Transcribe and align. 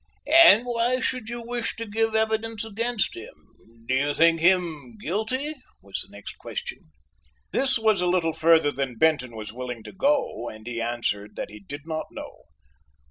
"And 0.33 0.65
why 0.65 0.99
should 0.99 1.29
you 1.29 1.43
wish 1.45 1.75
to 1.75 1.85
give 1.85 2.15
evidence 2.15 2.65
against 2.65 3.15
him? 3.15 3.83
Do 3.87 3.93
you 3.93 4.15
think 4.15 4.39
him 4.39 4.97
guilty?" 4.99 5.53
was 5.79 5.99
the 5.99 6.11
next 6.11 6.39
question. 6.39 6.79
This 7.51 7.77
was 7.77 8.01
a 8.01 8.07
little 8.07 8.33
further 8.33 8.71
than 8.71 8.95
Benton 8.97 9.35
was 9.35 9.53
willing 9.53 9.83
to 9.83 9.91
go, 9.91 10.49
and 10.49 10.65
he 10.65 10.81
answered 10.81 11.35
that 11.35 11.51
he 11.51 11.59
did 11.59 11.81
not 11.85 12.07
know. 12.09 12.45